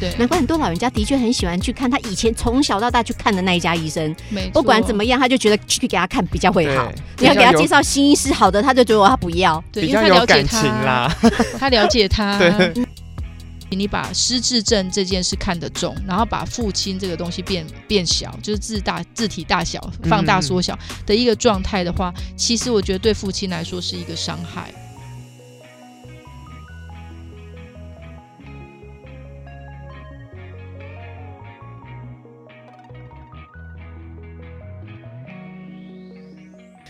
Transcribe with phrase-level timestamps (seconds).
[0.00, 6.90] 对，难怪很多老人家的确很喜欢去看他以前从小到大去看的那一家医生，没不管怎么样，他就觉得去给他看比较会好。
[7.18, 9.62] 你要给他介绍新医师好的，他就觉得他不要。
[9.70, 11.16] 对，因为他了解较有感情他，啦。
[11.60, 12.38] 他了解他。
[12.38, 12.72] 对
[13.76, 20.76] 你把失智症这件事看得重，然后把父亲这个东西变变小，就是字大字体大小放大缩小
[21.06, 24.74] 的一个状态的话，其实我觉得对父亲来说是一个伤害。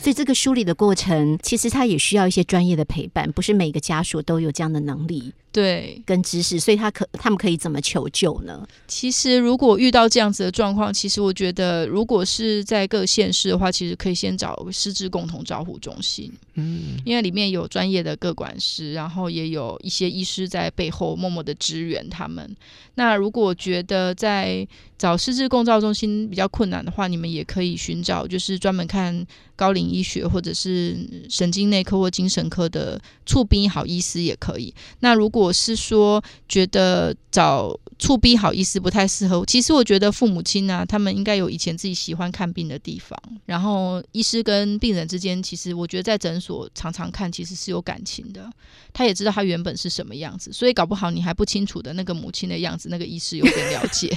[0.01, 5.35] 所以这个梳理的过程，其实他也需要一些专业的陪伴，不是每个家属都有这样的能力。
[5.53, 8.65] 对，跟知识，所以他可他们可以怎么求救呢？
[8.87, 22.57] 其实如果遇到这样子的状况，其实我觉得，如果是在各县市的话，其实可以先找失智共同照护中心，嗯，因为里面有专业的各管师，然后也有一些医师在背后默默的支援他们。
[22.95, 24.67] 那如果觉得在
[24.99, 30.99] 找失智共照中心比较困难的话，你们也可以寻找就是专门看高龄医学或者是
[31.31, 34.75] 神经内科或精神科的促病好医师也可以。
[34.99, 48.51] 那如果我是说觉得找促逼好医师不太适合，其实我觉得父母亲啊，他们应该有以前自己喜欢看病的地方，然后医师跟病人之间，其实我觉得在诊所常常看，其实是有感情的。
[48.93, 54.13] 他也知道他原本是什么样子，所以搞不好你还不清楚的那个母亲的样子，那个医师有点了解，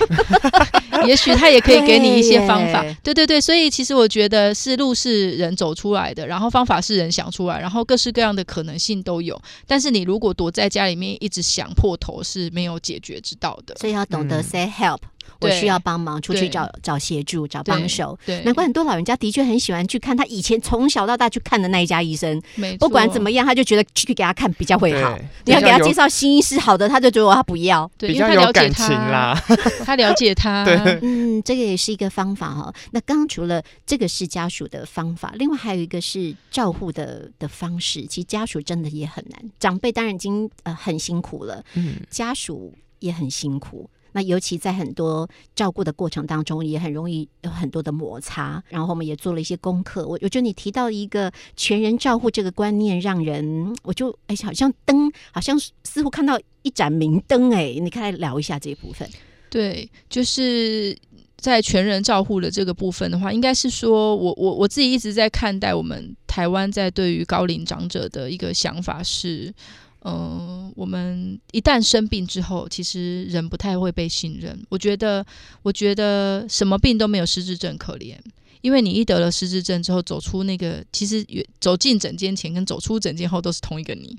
[1.05, 2.83] 也许他也可以给你一些方法。
[3.03, 9.39] 对对对，所以其实我觉得是路是人走出来的，然后方法是人想出来，然后各式各样的可能性都有。
[9.67, 13.72] 但是你如果躲在家里面一直想破头，是没有解决之道的。
[13.79, 14.43] 所以要懂得嗯。
[14.43, 14.99] say help，、
[15.39, 18.17] 我需要帮忙，出去找找协助，找帮手。
[18.25, 25.17] 对，难怪很多老人家的确很喜欢去看他以前从小到大去看的那一家医生，没不管怎么样，他就觉得去给他看比较会好。
[25.45, 27.89] 你要给他介绍新医师好的，他就觉得他不要。
[27.97, 29.43] 对，比因为他了解较有感情他，啦。
[29.85, 30.99] 他了解他， 对。
[31.01, 38.05] 嗯，这个也是一个方法哈、那刚刚除了这个是家属的方法，另外还有一个是照护的的方式。
[38.05, 43.89] 其实家属真的也很难，长辈当然已经呃很辛苦了，嗯，家属也很辛苦。
[44.15, 48.63] 那尤其在很多照顾的过程当中，也很容易有很多的摩擦。
[48.69, 50.07] 然后我们也做了一些功课。
[50.07, 57.73] 我我觉得你提到一个全人照护这个观念，让人我就哎，好像灯，好像似乎看到一盏明灯哎。
[57.81, 59.09] 你可以来聊一下这一部分。
[59.49, 60.95] 对，就是
[61.35, 69.51] 在全人照护的这个部分的话，应该是说我我我自己一直在看待我们台湾在对于高龄长者的一个想法是。
[70.05, 74.59] 嗯，我们一旦生病之后，其实人不太会被信任。
[74.69, 75.25] 我觉得，
[75.61, 78.17] 我觉得什么病都没有失智症可怜，
[78.61, 81.25] 因为你一得了失智症之后，走出那个其实
[81.59, 84.17] 走进诊间前跟走出诊间后都是同一个你。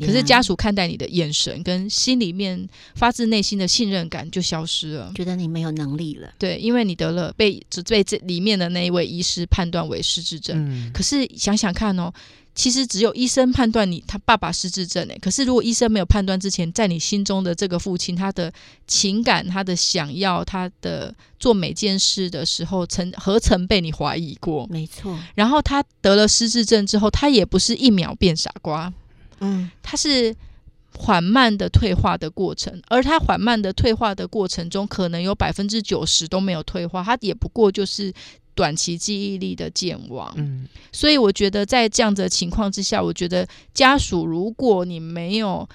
[0.00, 5.12] 可是家属看待你的眼神跟心里面发自内心的信任感就消失了。
[5.14, 6.32] 觉得你没有能力了。
[6.38, 10.56] 对，因为你得了被只被这里面的那一位医师判断为失智症。
[10.66, 12.10] 嗯，可是想想看哦，
[12.54, 15.18] 其实只有医生判断你他爸爸失智症诶。
[15.20, 18.52] 可是如果医生没有判断之前，在你心中的这个父亲，他的
[18.86, 24.66] 情感、他的想要、他的做每件事的时候，曾何曾被你怀疑过？
[24.68, 28.92] 没错，然后他得了失智症之后，他也不是一秒变傻瓜，
[29.40, 30.36] 嗯，他是
[30.94, 38.12] 缓慢的退化的过程，而他缓慢的退化的过程中，可能有百分之九十都没有退化，他也不过就是
[38.54, 40.32] 短期记忆力的健忘。
[40.36, 45.68] 嗯，所以我觉得在这样子的情况之下，我觉得家属如果你没有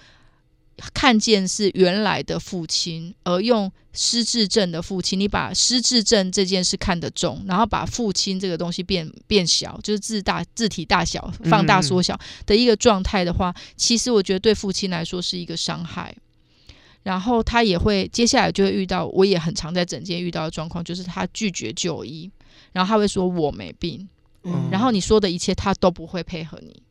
[0.93, 12.15] 看见是原来的父亲，而用失智症的父亲，你把失智症这件事看得重，然后把父亲这个东西变变小，就是字大字体大小放大缩小
[12.45, 16.15] 的一个状态的话，其实我觉得对父亲来说是一个伤害。
[17.03, 22.29] 然后他也会接下来就会遇到，我也很常在诊间遇到的状况，就是他拒绝就医，
[22.71, 24.07] 然后他会说我没病，
[24.43, 26.81] 嗯然后你说的一切他都不会配合你，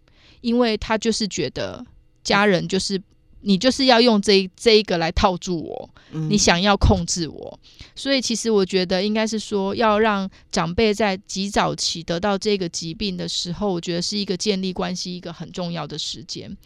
[0.40, 1.84] 因为他就是觉得
[2.22, 3.00] 家人就是
[3.40, 7.60] 你就是要用这这一个来套住我，嗯你想要控制我，
[7.94, 16.56] 所以其实我觉得应该是说要让长辈在极早期得到这个疾病的时候，我觉得是一个建立关系一个很重要的时间，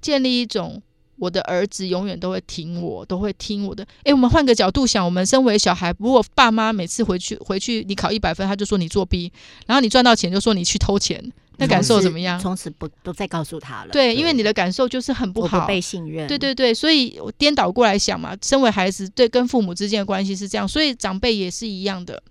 [0.00, 0.82] 建立一种。
[1.16, 3.86] 我的儿子永远都会听我，都会听我的。
[4.04, 9.32] 诶，我们换个角度想，我们身为小孩，如果爸妈每次回去回去，你考一百分，他就说你作弊，
[9.66, 11.22] 然后你赚到钱就说你去偷钱，
[11.58, 12.38] 那感受怎么样？
[12.38, 16.26] 从此不不再告诉他了。，对，因为你的感受就是很不好，我不被信任。
[16.26, 22.22] 对对对，所以我颠倒过来想嘛，身为孩子对跟父母之间的关系是这样，所以长辈也是一样的。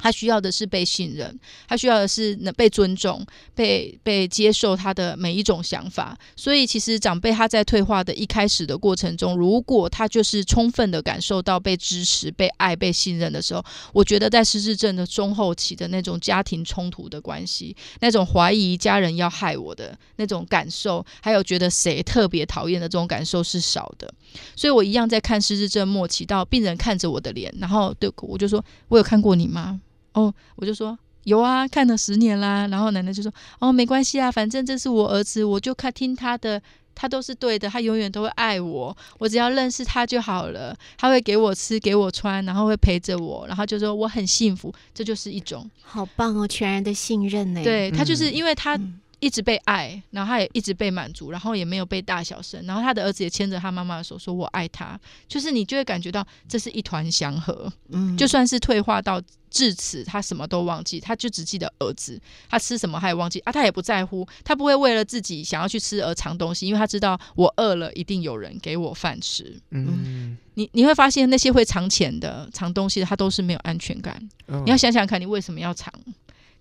[0.00, 1.38] 他需要的是被信任，
[1.68, 3.24] 他需要的是能被尊重、
[3.54, 6.18] 被被接受他的每一种想法。
[6.34, 24.12] 所以，其实长辈他在退化的一开始的过程中，如果他就是充分的感受到被支持、被爱、被信任的时候，我觉得在失智症的中后期的那种家庭冲突的关系，那种怀疑家人要害我的那种感受，还有觉得谁特别讨厌的这种感受是少的。
[24.56, 29.80] 所以我一样在看失智症末期，到病人看着我的脸，然后对我就说：“我有看过你吗？”
[30.12, 32.66] 哦，我就说有啊，看了十年啦。
[32.68, 36.60] 然后奶奶就说：“哦，没关系啊，反正这是我儿子，我就看听他的，
[36.94, 40.76] 他都是对的，他永远都会爱我，我只要认识他就好了。
[40.96, 47.62] 他会给我吃，给我穿，然后会陪着我，然后就说我很幸福，这就是一种好棒哦，全然的信任呢。
[47.62, 48.78] 对他就是因为他。
[49.20, 59.20] 嗯一直被爱，然后他也一直被满足，然后也没有被大小声，然后他的儿子也牵着他妈妈的手说：“我爱他。”就是你就会感觉到这是一团祥和，嗯就算是退化到
[59.50, 62.18] 至此，他什么都忘记，他就只记得儿子，
[62.48, 69.54] 他吃什么他也忘记啊，他也不在乎，他不会为了自己想要去吃而藏东西，因为他知道我饿了一定有人给我饭吃。
[69.70, 74.16] 嗯，你你会发现那些会藏钱的、藏东西的，他都是没有安全感。
[74.48, 75.92] 嗯你要想想看，你为什么要藏？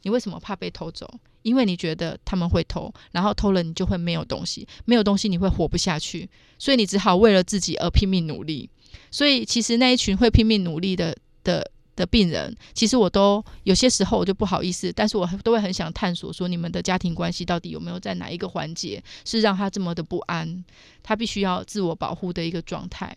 [0.03, 1.09] 你为什么怕被偷走？
[1.41, 8.69] 因为你觉得他们会偷，然后偷了你就会没有东西，没有东西你会活不下去，所以你只好为了自己而拼命努力。
[9.09, 20.63] 所以其实那一群会拼命努力的的的病人，其实我都有些时候我就不好意思，但是我都会很想探索说你们的家庭关系到底有没有在哪一个环节是让他这么的不安，
[21.01, 23.15] 他必须要自我保护的一个状态。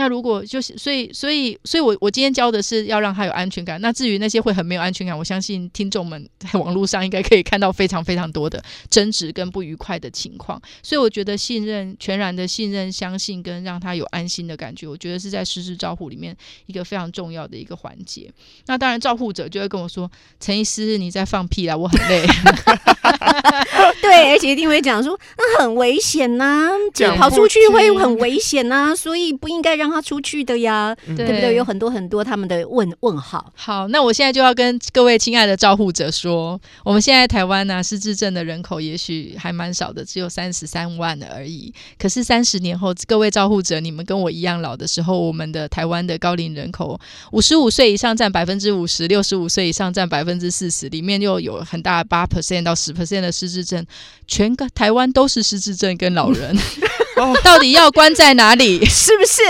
[0.00, 3.78] 那如果就是，所以，所以，所以我我今天教的是要让他有安全感。
[3.82, 10.58] 那至于那些会很没有安全感，我相信听众们在网络上应该可以看到非常非常多的争执跟不愉快的情况。
[10.82, 18.32] 所以我觉得信任、全然的信任、相信跟让他有安心的感觉，我觉得是在实施照护里面一个非常重要的一个环节。
[18.64, 20.10] 那当然，照护者就会跟我说
[20.40, 22.24] ：“陈医师，你在放屁啦，我很累。
[24.00, 31.54] 对，而且一定会讲说那很危险呐、讲不跑出去会很危险呐、所以不应该让他出去的呀，嗯对不对？
[31.54, 33.52] 有很多很多他们的问问号。
[33.56, 41.72] 好，那我现在就要跟各位亲爱的照护者说，我们现在台湾呢、失智症的人口也许还蛮少的，只有三十三万而已。
[41.98, 46.98] 可是三十年后，各位照护者，你们跟我一样老的时候，我们的台湾的高龄人口，
[47.32, 53.84] 五十五岁以上占百分之五十，六十五岁以上占百分之四十，里面又有很大八 percent 到十 percent 的失智症，
[54.26, 56.56] 全个台湾都是失智症跟老人，
[57.42, 58.84] 到底要关在哪里？
[58.86, 59.42] 是不是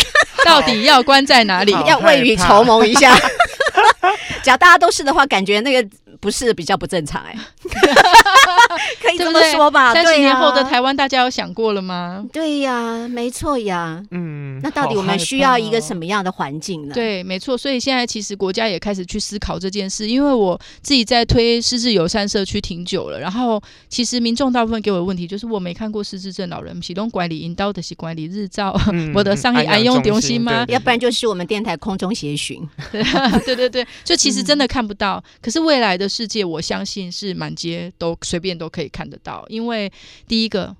[0.44, 1.72] 到底要关在哪里？
[1.86, 3.16] 要未雨绸缪一下？
[4.42, 5.86] 假如大家都是的话，感觉那个
[6.20, 7.34] 不是比较不正常哎、
[9.02, 9.92] 可以这么说吧？
[9.92, 12.24] 三十年后的台湾，大家有想过了吗？
[12.32, 14.00] 对呀，没错呀。
[14.10, 17.56] 嗯，那到底我们需要一个什么样的环境呢？，对，没错。
[17.56, 30.64] 所以现在其实国家也开始去思考这件事，因为我自己在推失智友善社区挺久了，然后其实民众大部分给我的问题就是我没看过失智症老人，启动管理引导的是管理日照， 嗯我的上一安用中心吗？
[30.68, 32.66] 要不然就是我们电台空中协寻。
[32.92, 35.22] 对 对对，就其实真的看不到。
[35.40, 39.90] 可是未来的世界，我相信是满街都随便都可以看得到，因为
[40.26, 40.74] 第一个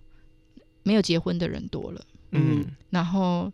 [0.82, 2.00] 没有结婚的人多了，
[2.32, 3.50] 嗯然后。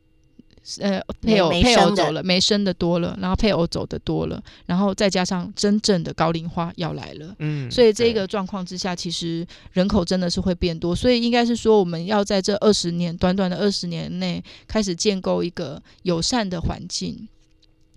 [0.81, 17.29] 呃，配偶配偶走了，没生的多了，然后配偶走的多了，然后再加上真正的高龄化要来了，嗯，所以这个状况之下，其实人口真的是会变多，所以应该是说，我们要在这二十年短短的二十年内，开始建构一个友善的环境、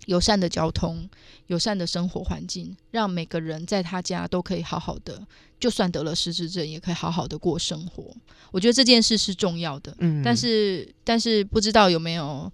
[0.04, 1.08] 友善的交通、
[1.48, 5.20] 友善的生活环境，让每个人在他家都可以好好的，
[5.60, 8.04] 就算得了失智症，也可以好好的过生活。
[8.50, 9.94] 我觉得这件事是重要的。
[9.98, 12.50] 嗯，但是，但是不知道有没有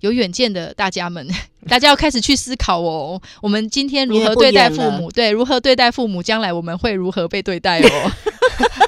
[0.00, 1.26] 有远见的大家们，
[1.68, 3.20] 大家要开始去思考哦。
[3.40, 5.10] 我们今天如何对待父母？
[5.10, 8.12] 对，如何对待父母，将来我们会如何被对待哦？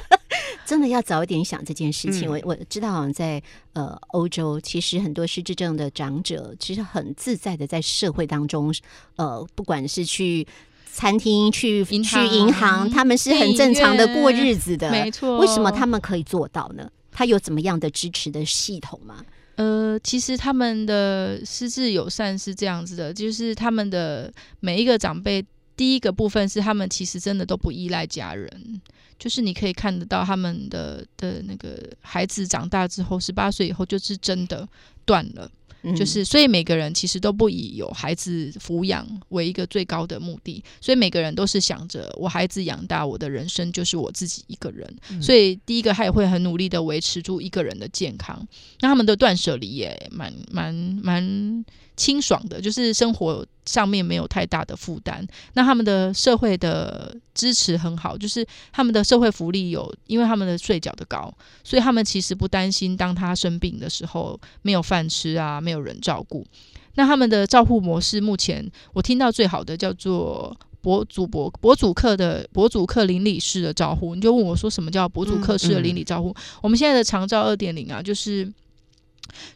[0.71, 2.29] 真的要早一点想这件事情。
[2.29, 8.73] 嗯我我知道，好像在呃欧洲，其实很多失智症的长者其实很自在的在社会当中，
[9.17, 10.47] 呃，不管是去
[10.89, 14.89] 餐厅、去银去银行，他们是很正常的过日子的。
[14.89, 15.39] 没错。
[15.39, 16.89] 为什么他们可以做到呢？
[17.11, 19.25] 他有怎么样的支持的系统吗？
[19.55, 28.81] 呃，其实他们的失智友善是这样子的，就是他们的每一个长辈，第一个部分是他们其实真的都不依赖家人，
[29.21, 34.67] 就是你可以看得到他们的的那个孩子长大之后，十八岁以后就是真的
[35.05, 35.47] 断了。
[35.83, 44.87] 嗯就是，所以每个人其实都不以有孩子抚养为一个最高的目的，所以每个人都是想着我孩子养大，我的人生就是我自己一个人。
[45.09, 48.47] 嗯所以第一个他也会很努力的维持住一个人的健康。
[48.81, 51.65] 那他们的断舍离也蛮蛮蛮
[51.97, 55.25] 清爽的，就是生活上面没有太大的负担。
[55.53, 61.29] 那他们的社会的支持很好，就是他们的社会福利有，因为他们的税缴的高，
[61.65, 66.47] 所以他们其实不担心当他生病的时候没有饭吃啊，没有人照顾。
[66.95, 74.15] 那他们的照护模式，目前我听到最好的叫做博主博博主客的博主客邻里式的照护。
[74.15, 76.33] 你就问我说什么叫博主客式的邻里照护？
[76.61, 78.49] 我们现在的长照二点零啊，就是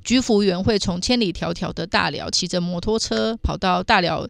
[0.04, 4.28] 居服员会从千里迢迢的大寮骑着摩托车跑到大寮。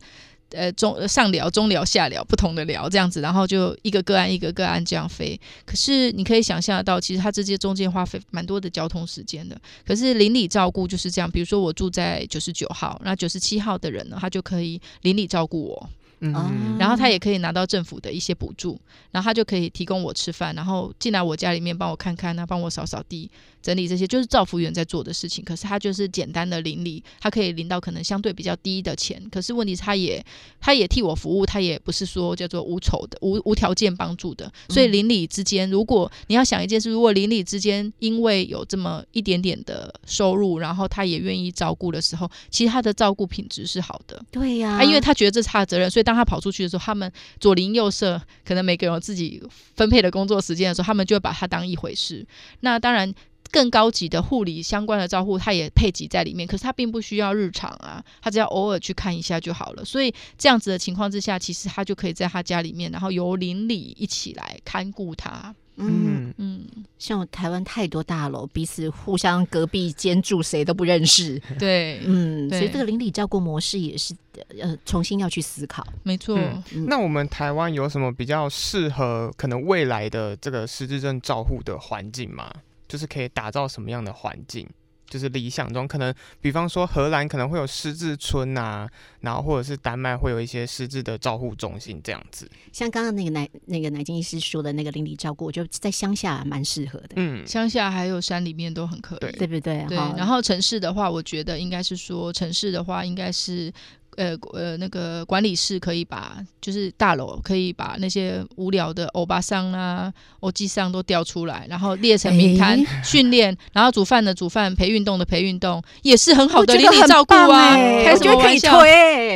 [0.52, 5.40] 呃，中上聊、中聊、下聊，不同的聊这样子，然后就一个个案一个个案这样飞。
[5.66, 9.60] 可是你可以想象得到，其实他这些中间花费蛮多的交通时间的。
[9.86, 15.90] 可是邻里照顾就是这样，比如说我住在九十九号，那九十七号的人呢，他就可以邻里照顾我。
[16.34, 18.80] 嗯，然后他也可以拿到政府的一些补助，
[19.12, 23.30] 然后他就可以提供我吃饭，然后进来我家里面帮我看看啊，帮我扫扫地、
[23.62, 25.44] 整理这些，就是造福员在做的事情。
[25.44, 29.22] 可是他就是简单的邻里，他可以领到可能相对比较低的钱。
[29.30, 30.24] 可是问题是，他也
[30.60, 34.52] 他也替我服务，他也不是说叫做无酬的、无无条件帮助的。
[34.70, 44.24] 所以邻里之间，如果你要想一件事，如果邻里之间因为有这么一点点的收入，然后他也愿意照顾的时候，其实他的照顾品质是好的。
[44.32, 49.42] 对呀，啊，因为他觉得这是他的责任，所以当他跑出去的时候，他们左邻右舍可能每个人有自己
[49.76, 52.26] 分配的工作时间的时候，他们就会把他当一回事。
[52.62, 53.14] 那当然，
[53.52, 59.86] 更高级的护理相关的照护，他也配给在里面，可是他并不需要日常啊，他只要偶尔去看一下就好了。
[59.86, 65.54] 所以这样子的情况之下，其实他就可以在他家里面，然后由邻里一起来看顾他。
[65.78, 66.66] 嗯嗯，
[66.98, 71.40] 像台湾太多大楼，彼此互相隔壁间住，谁都不认识。
[71.60, 74.16] 对，嗯，所以这个邻里照顾模式也是
[74.62, 75.86] 呃重新要去思考。
[76.04, 76.40] 没错。
[76.88, 82.52] 那我们台湾有什么比较适合可能未来的这个失智症照护的环境吗？
[82.88, 84.68] 就是可以打造什么样的环境？
[85.10, 88.90] 就是理想中可能，比方说荷兰可能会有失智村啊，
[89.22, 92.50] 然后或者是丹麦会有一些失智的照护中心这样子。
[92.72, 97.10] 像刚刚那个奶那个奶金医师说的那个邻里照顾，我觉得在乡下蛮适合的。
[97.16, 99.86] 嗯，乡下还有山里面都很可以，对不对？
[99.88, 99.98] 对。
[99.98, 103.72] 然后城市的话，我觉得应该是说城市的话，应该是。
[104.18, 117.76] 呃呃，那个管理室可以把，就是大楼可以把那些无聊的欧巴桑啊、欧基桑都调出来，然后列成名单训练，然后煮饭的煮饭，陪运动的陪运动，也是很好的邻里照顾啊。
[118.04, 118.84] 开什么玩笑？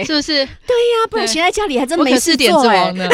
[0.05, 0.45] 是不是？
[0.45, 3.09] 对呀，不然闲在家里还真没事点做呢。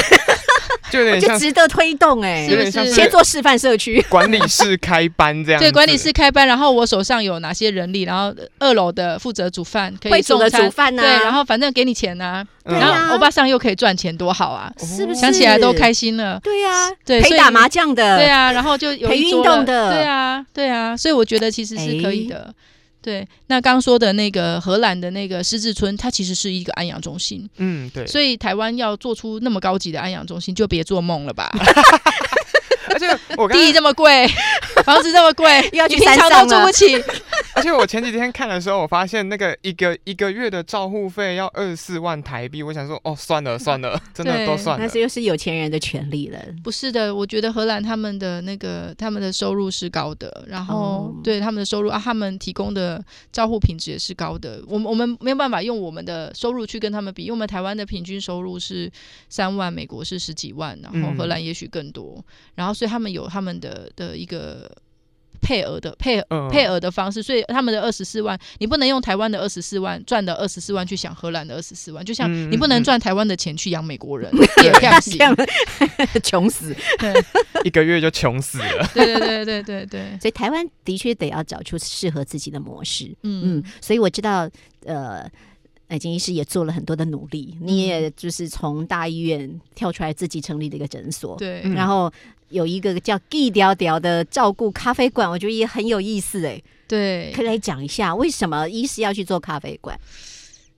[0.92, 2.92] 就有点就值得推动哎，是不是？
[2.92, 5.60] 先做示范社区， 管理室开班这样。
[5.62, 11.02] 对，管理室开班，然后我手上有哪些人力，然后二楼的负责煮饭，可以煮的煮饭呢？
[11.02, 14.72] 对，然后反正给你钱呐，然后欧巴桑又可以赚钱，多好啊！
[14.80, 15.20] 是不是？
[15.20, 16.40] 想起来都开心了。
[16.44, 22.54] 对呀，对，陪打麻将的，对啊，然后就有陪运动的，对啊，对啊，所以我觉得其实是可以的。
[23.06, 27.48] 对，那刚说的那个荷兰的那个狮子村，它其实是一个安养中心。
[27.58, 28.08] 嗯，对。
[28.08, 31.52] 所以台湾要做出那么高级的安养中心，就别做梦了吧。
[32.96, 34.26] 而且我地这么贵，
[34.86, 36.96] 房子这么贵， 要去山上都住不起。
[37.54, 42.64] 而且我前几天看的时候，我发现那个一个一个月的照护费要二十四万台币。
[42.64, 44.86] 我想说，哦，算了算了，真的都算了。
[44.86, 46.40] 那是又是有钱人的权利了。
[46.64, 54.62] 不是的，我觉得荷兰他们的那个他们的收入是高的，然后对他们的收入啊，他们提供的照护品质也是高的。
[54.68, 58.90] 我们我们没有办法用我们的收入去跟他们比，因为我们台湾的平均收入是
[59.30, 62.24] 三万，美国是十几万，然后荷兰也许更多。
[62.54, 64.72] 然后所以他们有他们的的一个。
[65.42, 74.32] 配额的配配额的方式，所以他们的二十四万，你不能用台湾的二十四万赚的二十四万去想荷兰的二十四万，就像你不能赚台湾的钱去养美国人，
[74.64, 75.36] 也这样
[76.24, 76.76] 穷死，
[77.64, 78.90] 一个月就穷死了。
[78.92, 83.16] 对对对对对对， 所以台湾的确得要找出适合自己的模式。
[83.22, 84.50] 嗯嗯，所以我知道，
[84.86, 85.30] 呃，
[85.88, 92.12] 奶金医师也做了很多的努力，你也就是从大医院跳出来自己成立的一个诊所，对，然后。
[92.50, 96.62] 有一个叫 “G 调调”的照顾咖啡馆，我觉得也很有意思哎。
[96.88, 100.00] 对，可以来讲一下为什么医师要去做咖啡馆？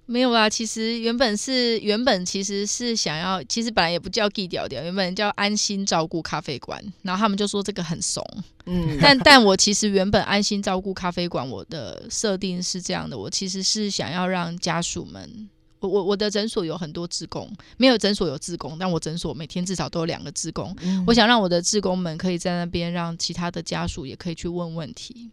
[0.07, 6.81] 没有啦，其实原本是原本其实是想要，其实本来也不叫 “G 调调”，原本叫“安心照顾咖啡馆”。
[7.03, 8.25] 然后他们就说这个很怂，
[8.65, 8.97] 嗯。
[9.01, 15.49] 但但我其实原本“安心照顾咖啡馆”我的设定是这样的，我其实是想要让家属们。
[15.79, 17.47] 我我我的诊所有很多职工，
[17.77, 20.75] 没有诊所有职工，但我诊所每天至少都有两个职工。
[21.05, 25.29] 我想让我的职工们可以在那边，让其他的家属也可以去问问题。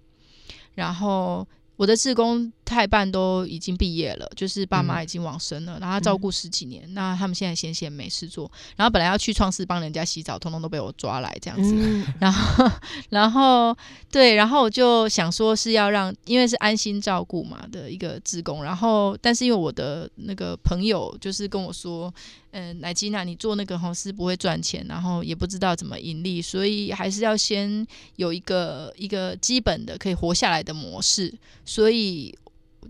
[0.75, 11.75] 然后我的职工太半都已经毕业了，就是爸妈嗯已经往生了，然后他照顾十几年，那他们现在闲闲没事做，然后本来要去创世帮人家洗澡，通通都被我抓来这样子。
[11.77, 12.71] 嗯， 然后，
[13.11, 13.77] 然后
[14.11, 22.13] 对，然后我就想说是要让，因为是安心照顾嘛的一个职工，然后但是因为我的那个朋友就是跟我说，
[22.53, 32.35] 嗯、呃，奶吉娜，你做那个吼是不会赚钱，然后也不知道怎么盈利，所以还是要先有一个一个基本的可以活下来的模式，所以。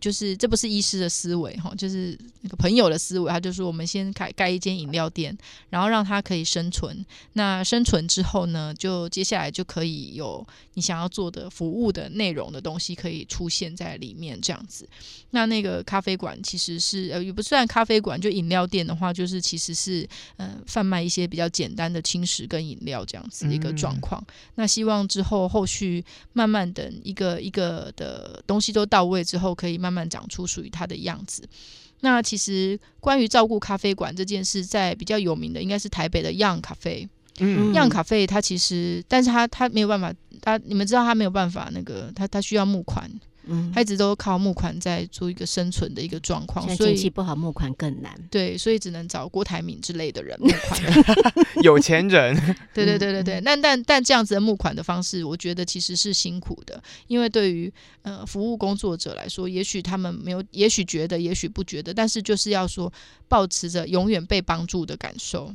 [0.00, 3.30] 就是这不是医师的思维哈，就是那个朋友的思维。
[3.30, 5.36] 他就说，我们先开盖一间饮料店，
[5.70, 7.04] 然后让他可以生存。
[7.34, 14.88] 那生存之后呢，就接下来就可以有你想要做的服务的内容的东西可以出现在里面，这样子。
[15.30, 24.24] 那那个咖啡馆其实是呃，也不算咖啡馆，就饮料店的话，就是其实是呃贩卖一些比较简单的轻食跟饮料这样子一个状况。
[24.54, 31.46] 那希望之后后续慢慢等一个一个的东西都到位之后，可以慢慢长出属于它的样子。
[32.00, 37.08] 那其实关于照顾咖啡馆这件事，在比较有名的应该是台北的 Young 咖啡。
[37.38, 43.10] 嗯样咖啡它其实，但是它它没有办法，它你们知道它没有办法那个，它它需要募款，
[43.46, 48.14] 嗯它一直都靠募款在做一个生存的一个状况，所以经济不好，募款更难。
[48.30, 50.82] 对，所以只能找郭台铭之类的人募款。
[51.62, 52.34] 有钱人，
[52.72, 57.72] 对对对对对，那但但这样子的募款的方式，我觉得其实是辛苦的，因为对于
[58.02, 62.92] 呃服务工作者来说，也许他们没有，也许觉得，也许不觉得，但是就是要说，
[63.28, 65.54] 保持着永远被帮助的感受。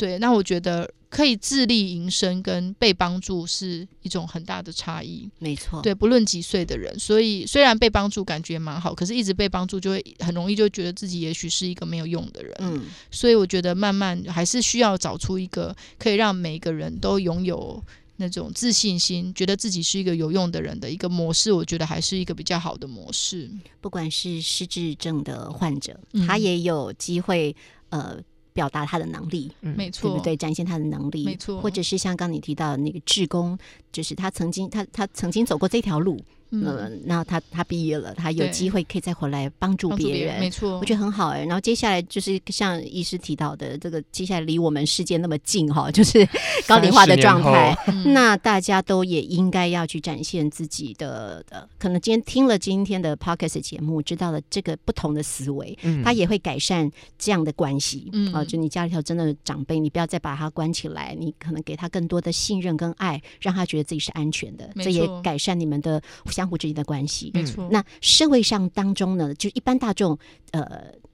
[0.00, 5.28] 对，那我觉得可以自力营生跟被帮助是一种很大的差异。
[5.38, 12.54] 没错，对，不论几岁的人，所以虽然被帮助感觉蛮好，可是一直被帮助就会很容易就觉得自己也许是一个没有用的人。
[12.60, 17.84] 嗯，所以我觉得慢慢还是需要找出一个可以让每个人都拥有
[18.16, 21.52] 那种自信心，觉得自己是一个有用的人的一个模式。
[21.52, 23.50] 我觉得还是一个比较好的模式。
[23.82, 27.54] 不管是失智症的患者，嗯他也有机会
[27.90, 28.16] 呃
[28.52, 29.50] 表达他的能力。
[29.62, 30.36] 嗯没错，对不对？
[30.36, 33.58] 展现他的能力，没错或者是像刚你提到的那个志工，
[33.92, 46.26] 就是他曾经他他曾经走过这条路，嗯，嗯，那他他毕业了，他有机会可以再回来帮助别别人，没错，我觉得很好哎、然后接下来就是像医师提到的，这个接下来离我们世界那么近哈， 就是
[46.66, 47.76] 高龄化的状态。
[47.88, 48.12] 嗯。
[48.12, 56.02] 那大家都也应该要去展现自己的，呃，可能今天听了今天的 podcast 节目，知道了这个不同的思维，嗯。
[56.02, 58.10] 它也会改善这样的关系。
[58.12, 58.32] 嗯。
[58.32, 66.02] 啊、就你家里头真的长辈，你不要再把他关起来，你可能给他更多的信任跟爱，让他觉得自己是安全的，这也改善你们的
[66.40, 67.30] 相互之间的关系。
[67.34, 67.68] 没错。
[67.70, 70.18] 那社会上当中呢，就一般大众，
[70.52, 70.64] 呃，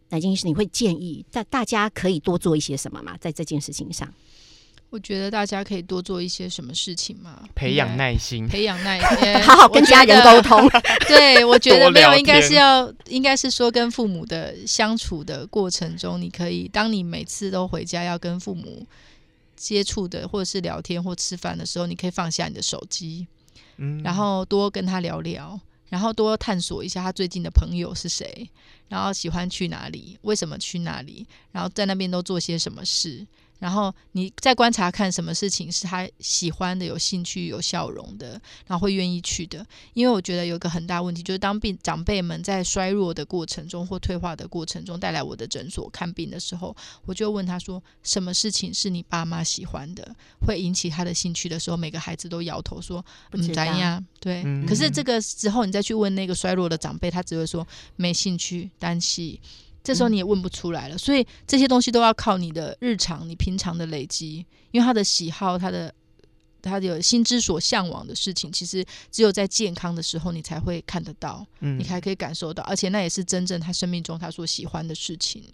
[0.08, 3.16] 南京医师，你会建议大大家可以多做一些什么吗？
[3.20, 4.08] 在这件事情上，
[4.88, 10.40] 我觉得大家可以多做一些什么事情嘛，培养耐心，培养耐， 心好好跟家人沟。
[10.42, 10.68] 通。
[11.08, 18.86] 对，我觉得没有，应该是要，应该是说跟父母的相处的过程中，你可以，当你每次都回家要跟父母
[19.56, 23.26] 接触的，或者是聊天或吃饭的时候，你可以放下你的手机，
[24.02, 25.58] 然后多跟他聊聊，
[25.88, 28.48] 然后多探索一下他最近的朋友是谁，
[28.88, 33.26] 然后喜欢去哪里，为什么去哪里，然后在那边都做些什么事。
[33.58, 39.64] 然后你再观察看什么事情是他喜欢的、有兴趣、有笑容的，然后会愿意去的。
[39.94, 50.14] 因为我觉得有一个很大问题，就是当病长辈们在衰弱的过程中或退化的过程中带来我的诊所看病的时候，我就问他说：什么事情是你爸妈喜欢的，
[50.46, 54.04] 会引起他的兴趣的时候，每个孩子都摇头说：不知道怎样？
[54.20, 54.42] 对。
[54.44, 57.66] 嗯可是这个时候你再去问那个衰弱的长辈，他只会说
[57.96, 59.40] 没兴趣、单细。
[59.86, 65.94] 这时候你也问不出来了，所以这些东西都要靠你的日常、你平常的累积，因为他的喜好、他的
[66.60, 71.78] 他的心之所向往的事情，其实只有在健康的时候你才会看得到，嗯。
[71.78, 75.44] 你才可以感受到，而且那也是真正他生命中他所喜欢的事情。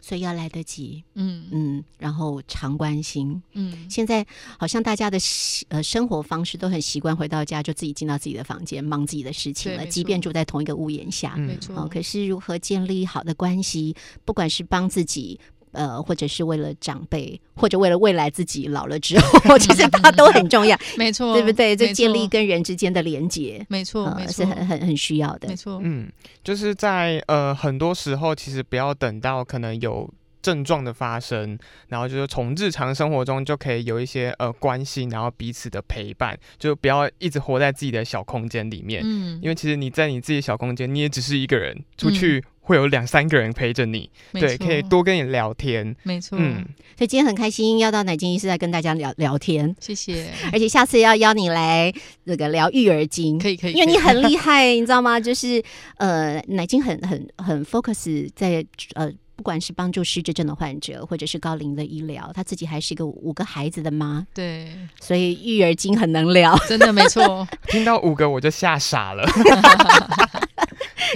[0.00, 3.42] 所以要来得及，嗯嗯，然后常关心。
[3.52, 4.26] 嗯，现在
[4.58, 11.34] 好像大家的习呃生活方式都很习惯回到家就自己进到自己的房间忙自己的事情了，即便住在同一个屋檐下。
[11.36, 11.76] 嗯没错。
[11.76, 15.38] 哦，可是如何建立好的关系，不管是帮自己。
[15.72, 21.76] 呃，或者是为了长辈，或者为了未来自己老了之后，其实它都很重要， 没错，对不对？
[21.76, 25.56] 就建立跟人之间的连接，没错，是，很很很需要的没。
[25.56, 26.10] 错，嗯，
[26.42, 30.08] 就是在呃很多时候，其实不要等到可能有
[30.42, 39.02] 症状的发生，然后就是从日常生活中就可以有一些呃关心，然后彼此的陪伴，就不要一直活在自己的小空间里面。
[39.04, 45.94] 嗯，因为其实你在你自己小空间，你也只是一个人，出去会有两三个人陪着你，对，可以，多跟你聊天。
[46.04, 46.64] 没错，嗯，
[46.96, 51.92] 所以今天很开心要到奶金医师来跟大家聊聊天，谢谢， 而且下次要邀你来
[52.24, 53.38] 那个聊育儿经。
[53.38, 55.18] 可以可以，因为你很厉害，你知道吗？
[55.18, 55.62] 就是
[55.96, 64.68] 呃，奶金很很很 focus 在呃，不管是帮助失智症的患者，或者是高龄的医疗，他自己还是一个五个孩子的妈，对，
[65.00, 66.54] 所以育儿经很能聊。
[66.68, 69.26] 真的没错， 听到五个我就吓傻了。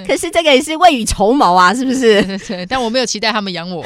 [0.07, 2.23] 可是这个也是未雨绸缪啊，是不是？
[2.25, 3.85] 对对对，但我没有期待他们养我，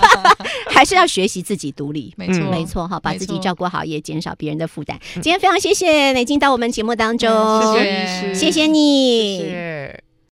[0.72, 2.14] 还是要学习自己独立。
[2.16, 2.50] 没错，嗯。
[2.50, 2.88] 没错。
[2.88, 4.98] 哈，把自己照顾好，也减少别人的负担。
[5.12, 10.04] 今天非常谢谢美金到我们节目当中，嗯谢谢谢谢谢你，谢谢